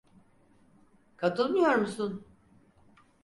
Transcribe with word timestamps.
Katılmıyor 1.17 1.75
musun? 1.75 2.25